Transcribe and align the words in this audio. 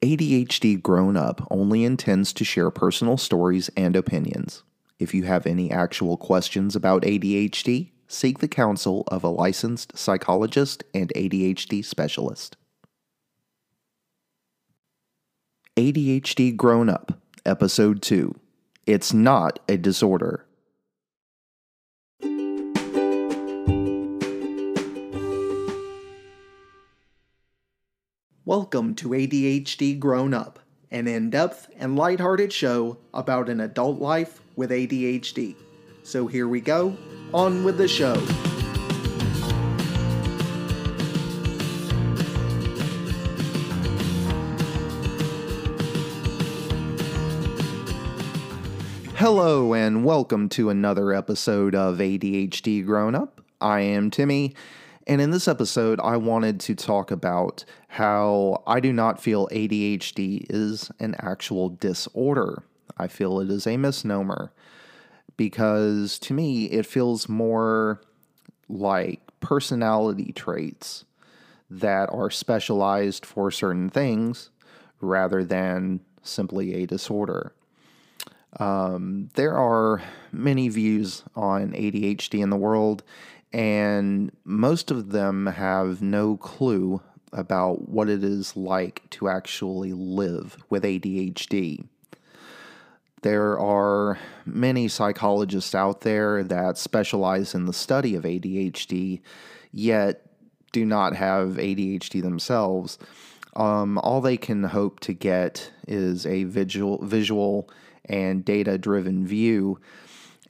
ADHD 0.00 0.80
Grown 0.80 1.16
Up 1.16 1.44
only 1.50 1.82
intends 1.82 2.32
to 2.34 2.44
share 2.44 2.70
personal 2.70 3.16
stories 3.16 3.68
and 3.76 3.96
opinions. 3.96 4.62
If 5.00 5.12
you 5.12 5.24
have 5.24 5.44
any 5.44 5.72
actual 5.72 6.16
questions 6.16 6.76
about 6.76 7.02
ADHD, 7.02 7.90
seek 8.06 8.38
the 8.38 8.46
counsel 8.46 9.02
of 9.08 9.24
a 9.24 9.28
licensed 9.28 9.98
psychologist 9.98 10.84
and 10.94 11.12
ADHD 11.16 11.84
specialist. 11.84 12.56
ADHD 15.76 16.56
Grown 16.56 16.88
Up, 16.88 17.20
Episode 17.44 18.00
2 18.00 18.36
It's 18.86 19.12
Not 19.12 19.58
a 19.68 19.76
Disorder. 19.76 20.44
Welcome 28.48 28.94
to 28.94 29.10
ADHD 29.10 29.98
Grown 29.98 30.32
Up, 30.32 30.58
an 30.90 31.06
in 31.06 31.28
depth 31.28 31.68
and 31.76 31.96
lighthearted 31.96 32.50
show 32.50 32.96
about 33.12 33.50
an 33.50 33.60
adult 33.60 34.00
life 34.00 34.40
with 34.56 34.70
ADHD. 34.70 35.54
So 36.02 36.26
here 36.26 36.48
we 36.48 36.62
go, 36.62 36.96
on 37.34 37.62
with 37.62 37.76
the 37.76 37.86
show. 37.86 38.14
Hello, 49.16 49.74
and 49.74 50.06
welcome 50.06 50.48
to 50.48 50.70
another 50.70 51.12
episode 51.12 51.74
of 51.74 51.98
ADHD 51.98 52.82
Grown 52.82 53.14
Up. 53.14 53.42
I 53.60 53.80
am 53.80 54.10
Timmy, 54.10 54.54
and 55.08 55.22
in 55.22 55.30
this 55.30 55.48
episode, 55.48 55.98
I 56.00 56.18
wanted 56.18 56.60
to 56.60 56.74
talk 56.74 57.10
about 57.10 57.64
how 57.88 58.62
I 58.66 58.78
do 58.78 58.92
not 58.92 59.20
feel 59.20 59.48
ADHD 59.48 60.44
is 60.50 60.90
an 61.00 61.16
actual 61.18 61.70
disorder. 61.70 62.62
I 62.98 63.08
feel 63.08 63.40
it 63.40 63.50
is 63.50 63.66
a 63.66 63.78
misnomer 63.78 64.52
because 65.38 66.18
to 66.18 66.34
me, 66.34 66.66
it 66.66 66.84
feels 66.84 67.26
more 67.28 68.02
like 68.68 69.22
personality 69.40 70.32
traits 70.32 71.06
that 71.70 72.10
are 72.12 72.30
specialized 72.30 73.24
for 73.24 73.50
certain 73.50 73.88
things 73.88 74.50
rather 75.00 75.42
than 75.42 76.00
simply 76.22 76.74
a 76.74 76.86
disorder. 76.86 77.54
Um, 78.58 79.30
there 79.34 79.56
are 79.56 80.02
many 80.32 80.68
views 80.68 81.22
on 81.36 81.72
ADHD 81.72 82.42
in 82.42 82.50
the 82.50 82.56
world, 82.56 83.02
and 83.52 84.30
most 84.44 84.90
of 84.90 85.10
them 85.10 85.46
have 85.46 86.02
no 86.02 86.36
clue 86.36 87.00
about 87.32 87.88
what 87.88 88.08
it 88.08 88.24
is 88.24 88.56
like 88.56 89.08
to 89.10 89.28
actually 89.28 89.92
live 89.92 90.56
with 90.70 90.82
ADHD. 90.82 91.86
There 93.22 93.58
are 93.58 94.18
many 94.46 94.88
psychologists 94.88 95.74
out 95.74 96.02
there 96.02 96.44
that 96.44 96.78
specialize 96.78 97.54
in 97.54 97.66
the 97.66 97.72
study 97.72 98.14
of 98.14 98.24
ADHD, 98.24 99.20
yet 99.72 100.24
do 100.72 100.84
not 100.84 101.16
have 101.16 101.56
ADHD 101.56 102.22
themselves. 102.22 102.98
Um, 103.56 103.98
all 103.98 104.20
they 104.20 104.36
can 104.36 104.62
hope 104.62 105.00
to 105.00 105.12
get 105.12 105.72
is 105.88 106.26
a 106.26 106.44
visual, 106.44 107.04
visual 107.04 107.68
and 108.04 108.44
data 108.44 108.78
driven 108.78 109.26
view. 109.26 109.80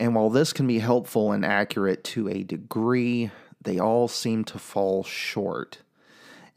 And 0.00 0.14
while 0.14 0.30
this 0.30 0.52
can 0.52 0.66
be 0.66 0.78
helpful 0.78 1.32
and 1.32 1.44
accurate 1.44 2.04
to 2.04 2.28
a 2.28 2.44
degree, 2.44 3.30
they 3.62 3.78
all 3.78 4.08
seem 4.08 4.44
to 4.44 4.58
fall 4.58 5.02
short. 5.02 5.78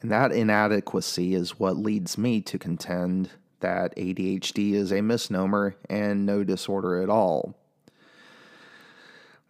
And 0.01 0.11
that 0.11 0.31
inadequacy 0.31 1.33
is 1.33 1.59
what 1.59 1.77
leads 1.77 2.17
me 2.17 2.41
to 2.41 2.59
contend 2.59 3.31
that 3.59 3.95
ADHD 3.95 4.73
is 4.73 4.91
a 4.91 5.01
misnomer 5.01 5.75
and 5.89 6.25
no 6.25 6.43
disorder 6.43 7.01
at 7.01 7.09
all. 7.09 7.55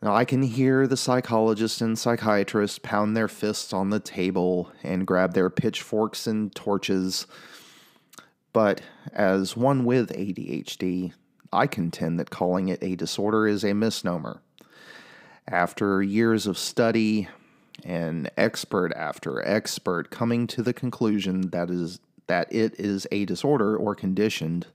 Now, 0.02 0.16
I 0.16 0.26
can 0.26 0.42
hear 0.42 0.88
the 0.88 0.98
psychologists 0.98 1.80
and 1.80 1.98
psychiatrists 1.98 2.80
pound 2.80 3.16
their 3.16 3.28
fists 3.28 3.72
on 3.72 3.92
the 3.92 4.00
table 4.00 4.72
and 4.84 5.06
grab 5.06 5.34
their 5.34 5.50
pitchforks 5.50 6.26
and 6.26 6.54
torches. 6.56 7.28
But 8.52 8.82
as 9.14 9.56
one 9.56 9.86
with 9.86 10.12
ADHD, 10.12 11.14
I 11.54 11.68
contend 11.68 12.20
that 12.20 12.30
calling 12.30 12.70
it 12.70 12.82
a 12.82 12.96
disorder 12.96 13.48
is 13.48 13.64
a 13.64 13.74
misnomer. 13.74 14.42
After 15.48 16.02
years 16.02 16.48
of 16.48 16.58
study 16.58 17.28
and 17.84 18.30
expert 18.38 18.94
after 18.96 19.46
expert 19.46 20.12
coming 20.12 20.48
to 20.48 20.62
the 20.62 20.74
conclusion 20.74 21.50
that 21.50 21.70
is 21.70 22.00
that 22.28 22.54
it 22.54 22.80
is 22.80 23.06
a 23.12 23.26
disorder 23.26 23.76
or 23.76 23.96
conditioned, 23.96 24.68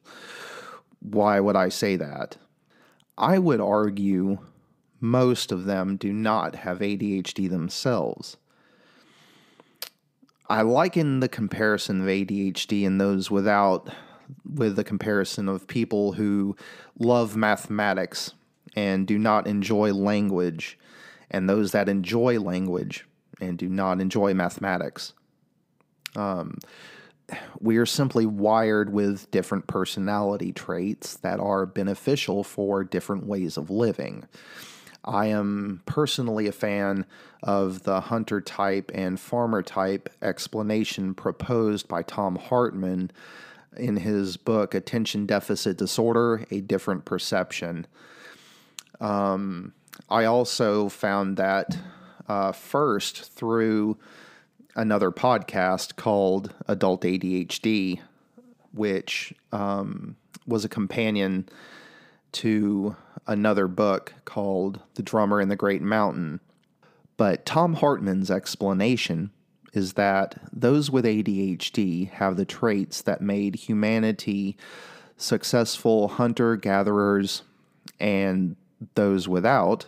why 1.00 1.40
would 1.40 1.56
I 1.56 1.70
say 1.70 1.96
that? 1.96 2.36
I 3.16 3.38
would 3.38 3.60
argue 3.60 4.38
most 5.00 5.52
of 5.52 5.64
them 5.64 5.96
do 5.96 6.12
not 6.12 6.56
have 6.56 6.80
ADHD 6.80 7.48
themselves. 7.48 8.36
I 10.48 10.62
liken 10.62 11.20
the 11.20 11.28
comparison 11.28 12.02
of 12.02 12.06
ADHD 12.06 12.86
and 12.86 13.00
those 13.00 13.30
without 13.30 13.88
with 14.44 14.76
the 14.76 14.84
comparison 14.84 15.48
of 15.48 15.66
people 15.66 16.12
who 16.12 16.56
love 16.98 17.36
mathematics 17.36 18.32
and 18.74 19.06
do 19.06 19.18
not 19.18 19.46
enjoy 19.46 19.92
language, 19.92 20.78
and 21.30 21.48
those 21.48 21.72
that 21.72 21.88
enjoy 21.88 22.38
language 22.38 23.06
and 23.40 23.58
do 23.58 23.68
not 23.68 24.00
enjoy 24.00 24.34
mathematics. 24.34 25.12
Um, 26.14 26.58
we 27.58 27.76
are 27.76 27.86
simply 27.86 28.26
wired 28.26 28.92
with 28.92 29.30
different 29.30 29.66
personality 29.66 30.52
traits 30.52 31.16
that 31.18 31.40
are 31.40 31.66
beneficial 31.66 32.44
for 32.44 32.84
different 32.84 33.26
ways 33.26 33.56
of 33.56 33.70
living. 33.70 34.26
I 35.04 35.26
am 35.26 35.82
personally 35.86 36.46
a 36.46 36.52
fan 36.52 37.06
of 37.42 37.84
the 37.84 38.00
hunter 38.00 38.40
type 38.40 38.90
and 38.94 39.20
farmer 39.20 39.62
type 39.62 40.08
explanation 40.20 41.14
proposed 41.14 41.88
by 41.88 42.02
Thom 42.02 42.36
Hartmann 42.36 43.10
in 43.76 43.96
his 43.96 44.36
book 44.36 44.74
Attention 44.74 45.26
Deficit 45.26 45.76
Disorder 45.76 46.44
A 46.50 46.60
Different 46.60 47.04
Perception. 47.04 47.86
Um, 49.00 49.72
I 50.08 50.24
also 50.24 50.88
found 50.88 51.36
that 51.36 51.76
uh, 52.28 52.52
first 52.52 53.32
through 53.32 53.98
another 54.74 55.10
podcast 55.10 55.96
called 55.96 56.54
Adult 56.68 57.02
ADHD, 57.02 58.00
which 58.72 59.34
um, 59.52 60.16
was 60.46 60.64
a 60.64 60.68
companion 60.68 61.48
to 62.32 62.96
another 63.26 63.66
book 63.66 64.14
called 64.24 64.80
The 64.94 65.02
Drummer 65.02 65.40
and 65.40 65.50
the 65.50 65.56
Great 65.56 65.82
Mountain. 65.82 66.40
But 67.16 67.46
Thom 67.46 67.74
Hartmann's 67.74 68.30
explanation 68.30 69.30
is 69.72 69.94
that 69.94 70.36
those 70.52 70.90
with 70.90 71.04
ADHD 71.04 72.10
have 72.10 72.36
the 72.36 72.44
traits 72.44 73.02
that 73.02 73.20
made 73.20 73.56
humanity 73.56 74.56
successful 75.16 76.08
hunter 76.08 76.56
gatherers, 76.56 77.42
and 77.98 78.56
those 78.94 79.28
without 79.28 79.86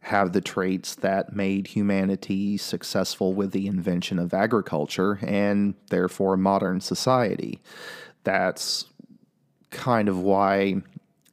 have 0.00 0.32
the 0.32 0.40
traits 0.40 0.94
that 0.94 1.34
made 1.34 1.66
humanity 1.66 2.56
successful 2.56 3.34
with 3.34 3.50
the 3.50 3.66
invention 3.66 4.18
of 4.18 4.32
agriculture 4.32 5.18
and 5.22 5.74
therefore 5.90 6.36
modern 6.36 6.80
society. 6.80 7.60
That's 8.22 8.86
kind 9.70 10.08
of 10.08 10.20
why 10.20 10.82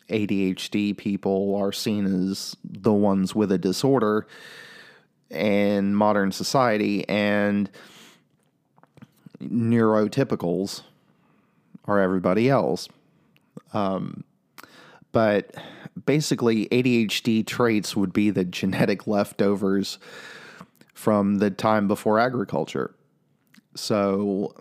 ADHD 0.09 0.97
people 0.97 1.55
are 1.55 1.71
seen 1.71 2.29
as 2.29 2.57
the 2.63 2.93
ones 2.93 3.35
with 3.35 3.51
a 3.51 3.57
disorder 3.57 4.25
in 5.33 5.95
modern 5.95 6.31
society, 6.31 7.07
and 7.09 7.69
neurotypicals 9.41 10.83
are 11.85 11.99
everybody 11.99 12.49
else. 12.49 12.87
Um, 13.73 14.23
but 15.11 15.53
basically, 16.05 16.67
ADHD 16.67 17.45
traits 17.45 17.95
would 17.95 18.13
be 18.13 18.29
the 18.29 18.45
genetic 18.45 19.07
leftovers 19.07 19.99
from 20.93 21.39
the 21.39 21.51
time 21.51 21.87
before 21.87 22.19
agriculture. 22.19 22.93
So, 23.75 24.55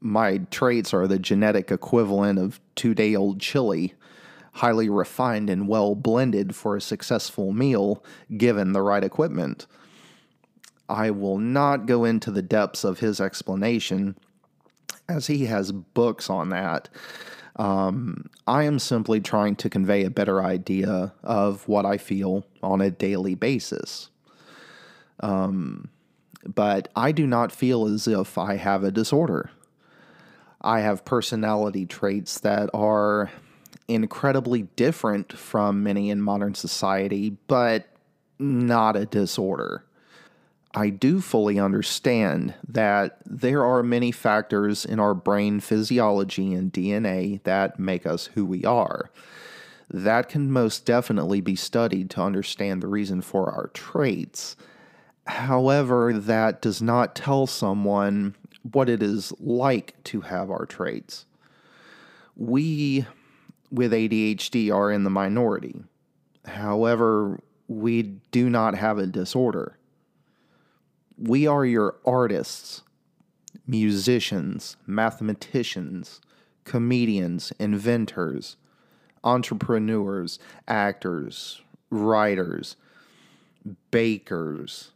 my 0.00 0.38
traits 0.50 0.94
are 0.94 1.06
the 1.06 1.18
genetic 1.18 1.70
equivalent 1.70 2.38
of 2.38 2.60
two 2.74 2.94
day 2.94 3.14
old 3.14 3.40
chili 3.40 3.94
highly 4.60 4.90
refined 4.90 5.48
and 5.48 5.66
well 5.66 5.94
blended 5.94 6.54
for 6.54 6.76
a 6.76 6.82
successful 6.82 7.50
meal 7.50 8.04
given 8.36 8.72
the 8.72 8.82
right 8.82 9.02
equipment. 9.02 9.66
I 10.86 11.10
will 11.12 11.38
not 11.38 11.86
go 11.86 12.04
into 12.04 12.30
the 12.30 12.42
depths 12.42 12.84
of 12.84 12.98
his 12.98 13.22
explanation 13.22 14.16
as 15.08 15.28
he 15.28 15.46
has 15.46 15.72
books 15.72 16.28
on 16.28 16.50
that. 16.50 16.90
Um, 17.56 18.28
I 18.46 18.64
am 18.64 18.78
simply 18.78 19.18
trying 19.20 19.56
to 19.56 19.70
convey 19.70 20.04
a 20.04 20.10
better 20.10 20.42
idea 20.42 21.14
of 21.22 21.66
what 21.66 21.86
I 21.86 21.96
feel 21.96 22.44
on 22.62 22.82
a 22.82 22.90
daily 22.90 23.34
basis. 23.34 24.10
Um, 25.20 25.88
but 26.44 26.88
I 26.94 27.12
do 27.12 27.26
not 27.26 27.50
feel 27.50 27.86
as 27.86 28.06
if 28.06 28.36
I 28.36 28.56
have 28.56 28.84
a 28.84 28.90
disorder. 28.90 29.50
I 30.60 30.80
have 30.80 31.06
personality 31.06 31.86
traits 31.86 32.40
that 32.40 32.68
are 32.74 33.30
incredibly 33.90 34.62
different 34.76 35.32
from 35.32 35.82
many 35.82 36.10
in 36.10 36.22
modern 36.22 36.54
society, 36.54 37.36
but 37.46 37.88
not 38.38 38.96
a 38.96 39.06
disorder. 39.06 39.84
I 40.72 40.90
do 40.90 41.20
fully 41.20 41.58
understand 41.58 42.54
that 42.66 43.18
there 43.26 43.64
are 43.64 43.82
many 43.82 44.12
factors 44.12 44.84
in 44.84 45.00
our 45.00 45.14
brain 45.14 45.58
physiology 45.58 46.54
and 46.54 46.72
DNA 46.72 47.42
that 47.42 47.80
make 47.80 48.06
us 48.06 48.26
who 48.34 48.44
we 48.44 48.64
are. 48.64 49.10
That 49.90 50.28
can 50.28 50.52
most 50.52 50.86
definitely 50.86 51.40
be 51.40 51.56
studied 51.56 52.10
to 52.10 52.22
understand 52.22 52.80
the 52.80 52.86
reason 52.86 53.20
for 53.20 53.50
our 53.50 53.66
traits. 53.74 54.56
However, 55.26 56.12
that 56.12 56.62
does 56.62 56.80
not 56.80 57.16
tell 57.16 57.48
someone 57.48 58.36
what 58.62 58.88
it 58.88 59.02
is 59.02 59.32
like 59.40 60.02
to 60.04 60.20
have 60.20 60.50
our 60.50 60.66
traits. 60.66 61.26
We 62.36 63.06
with 63.70 63.92
ADHD 63.92 64.74
are 64.74 64.90
in 64.90 65.04
the 65.04 65.10
minority. 65.10 65.82
However, 66.44 67.40
we 67.68 68.02
do 68.02 68.50
not 68.50 68.74
have 68.74 68.98
a 68.98 69.06
disorder 69.06 69.76
we 71.20 71.46
are 71.46 71.66
your 71.66 71.96
artists, 72.06 72.82
musicians, 73.66 74.76
mathematicians, 74.86 76.20
comedians, 76.64 77.52
inventors, 77.58 78.56
entrepreneurs, 79.22 80.38
actors, 80.66 81.60
writers, 81.90 82.76
bakers, 83.90 84.92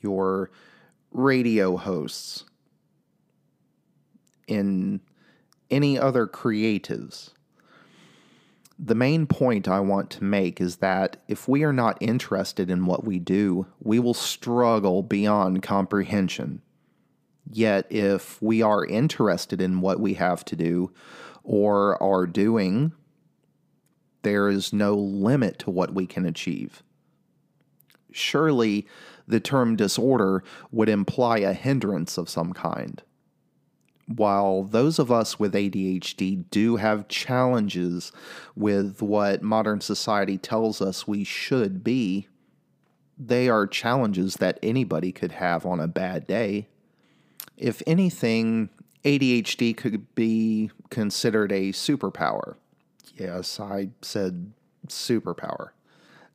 your 0.00 0.50
radio 1.10 1.76
hosts, 1.76 2.44
and 4.48 5.00
any 5.70 5.98
other 5.98 6.26
creatives 6.26 7.30
the 8.82 8.94
main 8.94 9.26
point 9.26 9.68
I 9.68 9.80
want 9.80 10.08
to 10.10 10.24
make 10.24 10.58
is 10.58 10.76
that 10.76 11.18
if 11.28 11.46
we 11.46 11.64
are 11.64 11.72
not 11.72 11.98
interested 12.00 12.70
in 12.70 12.86
what 12.86 13.04
we 13.04 13.18
do, 13.18 13.66
we 13.82 13.98
will 13.98 14.14
struggle 14.14 15.02
beyond 15.02 15.62
comprehension. 15.62 16.62
Yet, 17.52 17.86
if 17.90 18.40
we 18.40 18.62
are 18.62 18.86
interested 18.86 19.60
in 19.60 19.82
what 19.82 20.00
we 20.00 20.14
have 20.14 20.46
to 20.46 20.56
do 20.56 20.92
or 21.44 22.02
are 22.02 22.26
doing, 22.26 22.92
there 24.22 24.48
is 24.48 24.72
no 24.72 24.94
limit 24.94 25.58
to 25.60 25.70
what 25.70 25.92
we 25.92 26.06
can 26.06 26.24
achieve. 26.24 26.82
Surely, 28.12 28.86
the 29.28 29.40
term 29.40 29.76
disorder 29.76 30.42
would 30.72 30.88
imply 30.88 31.38
a 31.38 31.52
hindrance 31.52 32.16
of 32.16 32.30
some 32.30 32.54
kind 32.54 33.02
while 34.16 34.64
those 34.64 34.98
of 34.98 35.12
us 35.12 35.38
with 35.38 35.54
ADHD 35.54 36.44
do 36.50 36.76
have 36.76 37.06
challenges 37.06 38.10
with 38.56 39.00
what 39.00 39.42
modern 39.42 39.80
society 39.80 40.36
tells 40.36 40.82
us 40.82 41.06
we 41.06 41.22
should 41.22 41.84
be, 41.84 42.26
they 43.16 43.48
are 43.48 43.66
challenges 43.66 44.36
that 44.36 44.58
anybody 44.62 45.12
could 45.12 45.32
have 45.32 45.64
on 45.64 45.78
a 45.78 45.86
bad 45.86 46.26
day. 46.26 46.66
If 47.56 47.82
anything, 47.86 48.70
ADHD 49.04 49.76
could 49.76 50.12
be 50.14 50.70
considered 50.88 51.52
a 51.52 51.70
superpower. 51.70 52.56
Yes, 53.14 53.60
I 53.60 53.90
said 54.02 54.52
superpower. 54.88 55.70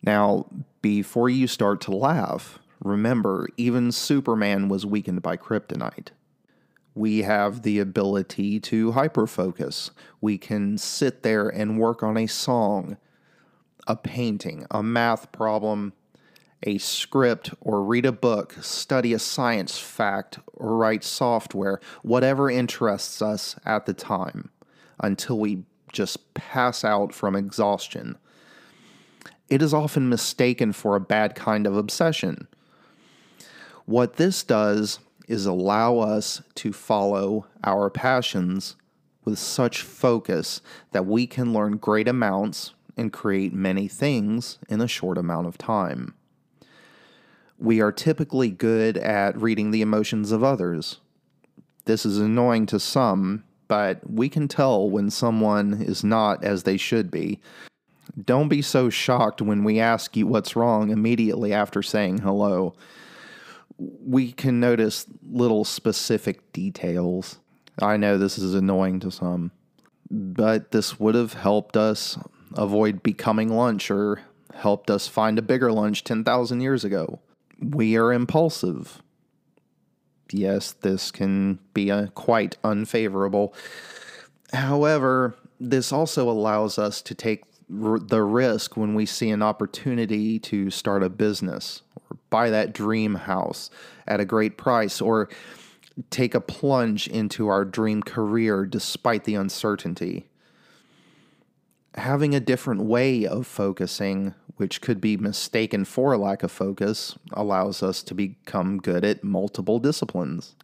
Now, 0.01 0.45
before 0.81 1.29
you 1.29 1.47
start 1.47 1.81
to 1.81 1.91
laugh, 1.95 2.59
remember, 2.81 3.49
even 3.57 3.91
Superman 3.91 4.69
was 4.69 4.85
weakened 4.85 5.21
by 5.23 5.35
kryptonite 5.35 6.09
we 6.95 7.23
have 7.23 7.61
the 7.61 7.79
ability 7.79 8.59
to 8.61 8.93
hyperfocus. 8.93 9.91
We 10.21 10.37
can 10.37 10.77
sit 10.77 11.23
there 11.23 11.49
and 11.49 11.77
work 11.77 12.01
on 12.01 12.17
a 12.17 12.25
song, 12.25 12.97
a 13.85 13.97
painting, 13.97 14.65
a 14.71 14.81
math 14.81 15.31
problem, 15.33 15.91
a 16.63 16.77
script, 16.77 17.53
or 17.59 17.83
read 17.83 18.05
a 18.05 18.13
book, 18.13 18.55
study 18.61 19.13
a 19.13 19.19
science 19.19 19.77
fact, 19.77 20.39
or 20.53 20.77
write 20.77 21.03
software, 21.03 21.81
whatever 22.01 22.49
interests 22.49 23.21
us 23.21 23.57
at 23.65 23.85
the 23.85 23.93
time, 23.93 24.49
until 24.99 25.37
we 25.37 25.63
just 25.91 26.33
pass 26.33 26.85
out 26.85 27.13
from 27.13 27.35
exhaustion. 27.35 28.17
It 29.49 29.61
is 29.61 29.73
often 29.73 30.09
mistaken 30.09 30.71
for 30.71 30.95
a 30.95 31.01
bad 31.01 31.35
kind 31.35 31.67
of 31.67 31.75
obsession. 31.75 32.47
What 33.85 34.15
this 34.15 34.43
does 34.43 34.99
is 35.27 35.45
allow 35.45 35.99
us 35.99 36.41
to 36.55 36.71
follow 36.71 37.47
our 37.63 37.89
passions 37.89 38.75
with 39.23 39.39
such 39.39 39.81
focus 39.81 40.61
that 40.91 41.05
we 41.05 41.25
can 41.25 41.51
learn 41.51 41.77
great 41.77 42.07
amounts 42.07 42.73
and 42.95 43.11
create 43.11 43.53
many 43.53 43.87
things 43.87 44.59
in 44.69 44.79
a 44.81 44.87
short 44.87 45.17
amount 45.17 45.47
of 45.47 45.57
time. 45.57 46.13
We 47.57 47.81
are 47.81 47.91
typically 47.91 48.49
good 48.49 48.97
at 48.97 49.39
reading 49.39 49.71
the 49.71 49.81
emotions 49.81 50.31
of 50.31 50.43
others. 50.43 50.99
This 51.85 52.05
is 52.05 52.19
annoying 52.19 52.65
to 52.67 52.79
some, 52.79 53.43
but 53.67 53.99
we 54.09 54.29
can 54.29 54.47
tell 54.47 54.89
when 54.89 55.09
someone 55.09 55.81
is 55.81 56.03
not 56.03 56.43
as 56.43 56.63
they 56.63 56.77
should 56.77 57.09
be. 57.09 57.41
Don't 58.23 58.49
be 58.49 58.61
so 58.61 58.89
shocked 58.89 59.41
when 59.41 59.63
we 59.63 59.79
ask 59.79 60.15
you 60.15 60.27
what's 60.27 60.55
wrong 60.55 60.89
immediately 60.89 61.51
after 61.53 61.81
saying 61.81 62.19
hello 62.19 62.75
we 63.77 64.31
can 64.31 64.59
notice 64.59 65.05
little 65.29 65.65
specific 65.65 66.51
details. 66.53 67.39
I 67.81 67.97
know 67.97 68.17
this 68.17 68.37
is 68.37 68.53
annoying 68.53 68.99
to 69.01 69.11
some, 69.11 69.51
but 70.09 70.71
this 70.71 70.99
would 70.99 71.15
have 71.15 71.33
helped 71.33 71.75
us 71.75 72.17
avoid 72.55 73.03
becoming 73.03 73.49
lunch 73.49 73.91
or 73.91 74.21
helped 74.53 74.89
us 74.89 75.07
find 75.07 75.37
a 75.37 75.41
bigger 75.41 75.71
lunch 75.71 76.03
10,000 76.03 76.61
years 76.61 76.85
ago. 76.85 77.19
We 77.59 77.97
are 77.97 78.13
impulsive. 78.13 79.01
Yes, 80.31 80.71
this 80.71 81.11
can 81.11 81.59
be 81.73 81.91
quite 82.15 82.57
unfavorable. 82.63 83.53
However, 84.53 85.35
this 85.59 85.91
also 85.91 86.29
allows 86.29 86.79
us 86.79 87.01
to 87.03 87.13
take 87.13 87.43
the 87.67 88.21
risk 88.21 88.77
when 88.77 88.93
we 88.93 89.05
see 89.05 89.31
an 89.31 89.41
opportunity 89.41 90.39
to 90.39 90.69
start 90.69 91.03
a 91.03 91.09
business 91.09 91.81
buy 92.29 92.49
that 92.49 92.73
dream 92.73 93.15
house 93.15 93.69
at 94.07 94.19
a 94.19 94.25
great 94.25 94.57
price 94.57 95.01
or 95.01 95.29
take 96.09 96.35
a 96.35 96.41
plunge 96.41 97.07
into 97.07 97.47
our 97.47 97.63
dream 97.63 98.03
career 98.03 98.65
despite 98.65 99.23
the 99.23 99.35
uncertainty. 99.35 100.27
Having 101.95 102.35
a 102.35 102.41
different 102.41 102.81
way 102.81 103.25
of 103.25 103.47
focusing, 103.47 104.33
which 104.57 104.81
could 104.81 104.99
be 104.99 105.15
mistaken 105.15 105.85
for 105.85 106.13
a 106.13 106.17
lack 106.17 106.43
of 106.43 106.51
focus, 106.51 107.17
allows 107.31 107.81
us 107.81 108.03
to 108.03 108.13
become 108.13 108.77
good 108.77 109.05
at 109.05 109.23
multiple 109.23 109.79
disciplines. 109.79 110.55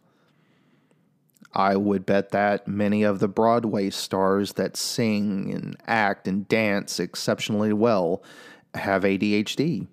I 1.54 1.76
would 1.76 2.06
bet 2.06 2.30
that 2.30 2.66
many 2.66 3.02
of 3.02 3.18
the 3.18 3.28
Broadway 3.28 3.90
stars 3.90 4.54
that 4.54 4.76
sing 4.76 5.52
and 5.52 5.76
act 5.86 6.26
and 6.26 6.48
dance 6.48 6.98
exceptionally 6.98 7.72
well 7.72 8.22
have 8.74 9.02
ADHD. 9.02 9.86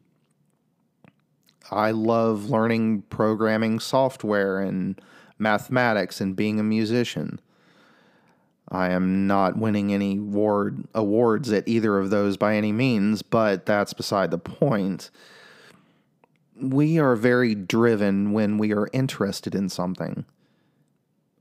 I 1.72 1.92
love 1.92 2.50
learning 2.50 3.04
programming 3.10 3.80
software 3.80 4.60
and 4.60 5.00
mathematics 5.38 6.22
and 6.22 6.36
being 6.36 6.60
a 6.60 6.64
musician. 6.64 7.40
I 8.72 8.90
am 8.92 9.26
not 9.26 9.58
winning 9.58 9.94
any 9.94 10.18
award, 10.18 10.86
awards 10.94 11.52
at 11.52 11.68
either 11.68 11.98
of 11.98 12.10
those 12.10 12.38
by 12.38 12.56
any 12.56 12.72
means, 12.72 13.22
but 13.22 13.66
that's 13.66 13.94
beside 13.94 14.30
the 14.32 14.38
point. 14.38 15.10
We 16.56 17.00
are 17.00 17.16
very 17.16 17.56
driven 17.56 18.32
when 18.32 18.58
we 18.58 18.74
are 18.74 18.90
interested 18.94 19.56
in 19.56 19.70
something 19.70 20.26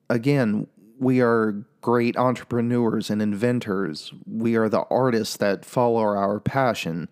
again, 0.09 0.67
we 0.99 1.21
are 1.21 1.65
great 1.81 2.17
entrepreneurs 2.17 3.11
and 3.11 3.23
inventors. 3.23 4.13
We 4.27 4.57
are 4.57 4.69
the 4.69 4.85
artists 4.91 5.37
that 5.37 5.65
follow 5.65 6.01
our 6.01 6.41
passion. 6.41 7.09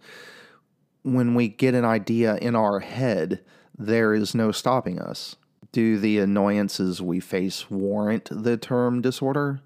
When 1.07 1.37
we 1.37 1.47
get 1.47 1.77
an 1.77 1.85
idea 1.85 2.35
in 2.39 2.57
our 2.57 2.81
head, 2.81 3.45
there 3.79 4.13
is 4.13 4.35
no 4.35 4.51
stopping 4.51 4.99
us. 4.99 5.37
Do 5.71 6.01
the 6.01 6.19
annoyances 6.19 7.01
we 7.01 7.21
face 7.21 7.71
warrant 7.71 8.29
the 8.33 8.57
term 8.57 9.03
disorder? 9.03 9.61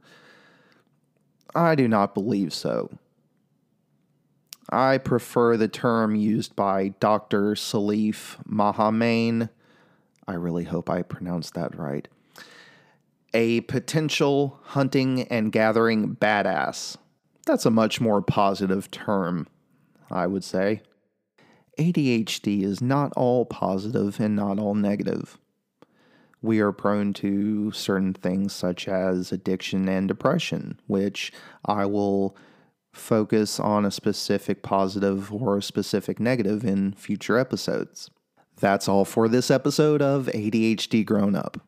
I 1.54 1.76
do 1.76 1.88
not 1.88 2.12
believe 2.12 2.52
so. 2.52 2.90
I 4.68 4.99
prefer 4.99 5.56
the 5.56 5.66
term 5.66 6.14
used 6.14 6.54
by 6.54 6.88
Dr. 7.00 7.54
Salif 7.54 8.37
Mahamane. 8.47 9.49
I 10.28 10.35
really 10.35 10.64
hope 10.64 10.90
I 10.90 11.00
pronounced 11.00 11.54
that 11.54 11.75
right 11.75 12.06
a 13.32 13.62
potential 13.62 14.61
hunting 14.62 15.23
and 15.28 15.52
gathering 15.52 16.16
badass. 16.16 16.99
That's 17.47 17.64
a 17.64 17.70
much 17.70 17.99
more 17.99 18.20
positive 18.20 18.90
term, 18.90 19.47
I 20.11 20.26
would 20.26 20.44
say. 20.44 20.82
ADHD 21.80 22.62
is 22.62 22.82
not 22.82 23.10
all 23.16 23.46
positive 23.46 24.20
and 24.20 24.37
not 24.37 24.58
all 24.58 24.75
negative. 24.75 25.38
we 26.42 26.60
are 26.60 26.72
prone 26.72 27.12
to 27.12 27.70
certain 27.72 28.14
things 28.14 28.52
such 28.52 28.88
as 28.88 29.32
addiction 29.32 29.88
and 29.88 30.08
depression, 30.08 30.80
which 30.87 31.32
I 31.64 31.84
will 31.87 32.37
focus 32.92 33.60
on 33.60 33.84
a 33.84 33.90
specific 33.90 34.62
positive 34.62 35.32
or 35.32 35.58
a 35.58 35.62
specific 35.62 36.18
negative 36.18 36.64
in 36.64 36.92
future 36.92 37.38
episodes. 37.38 38.10
That's 38.58 38.88
all 38.88 39.04
for 39.04 39.28
this 39.28 39.50
episode 39.50 40.02
of 40.02 40.26
ADHD 40.26 41.04
Grown 41.04 41.34
Up. 41.34 41.58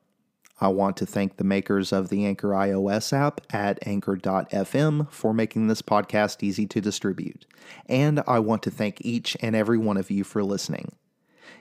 I 0.60 0.68
want 0.68 0.96
to 0.98 1.06
thank 1.06 1.36
the 1.36 1.44
makers 1.44 1.92
of 1.92 2.08
the 2.08 2.24
Anchor 2.24 2.50
iOS 2.50 3.12
app 3.12 3.40
at 3.52 3.78
anchor.fm 3.86 5.10
for 5.10 5.34
making 5.34 5.66
this 5.66 5.82
podcast 5.82 6.42
easy 6.42 6.66
to 6.68 6.80
distribute. 6.80 7.46
And 7.86 8.22
I 8.26 8.38
want 8.38 8.62
to 8.64 8.70
thank 8.70 9.00
each 9.00 9.36
and 9.40 9.56
every 9.56 9.78
one 9.78 9.96
of 9.96 10.10
you 10.10 10.24
for 10.24 10.42
listening. 10.44 10.94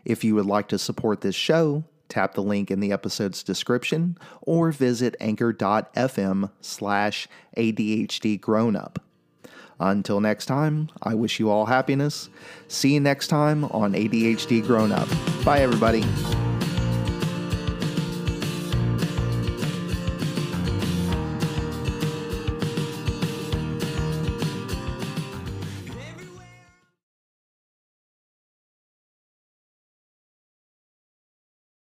If 0.05 0.24
you 0.24 0.36
would 0.36 0.45
like 0.45 0.67
to 0.69 0.77
support 0.77 1.21
this 1.21 1.36
show, 1.36 1.83
tap 2.10 2.33
the 2.33 2.43
link 2.43 2.69
in 2.69 2.79
the 2.79 2.91
episode's 2.91 3.43
description 3.43 4.17
or 4.41 4.71
visit 4.71 5.15
anchor.fm 5.19 6.51
slash 6.62 7.27
ADHD 7.57 8.39
Grown 8.39 8.75
Up. 8.75 9.00
Until 9.79 10.19
next 10.19 10.45
time, 10.45 10.89
I 11.01 11.15
wish 11.15 11.39
you 11.39 11.50
all 11.50 11.65
happiness. 11.65 12.29
See 12.67 12.93
you 12.93 13.00
next 13.00 13.27
time 13.27 13.65
on 13.65 13.93
ADHD 13.93 14.63
Grown 14.63 14.91
Up. 14.91 15.10
Bye, 15.43 15.62
everybody. 15.62 16.03